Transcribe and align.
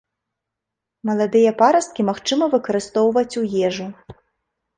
Маладыя 1.09 1.51
парасткі 1.59 2.01
магчыма 2.09 2.45
выкарыстоўваць 2.55 3.29
у 3.45 3.45
ежу. 3.69 3.87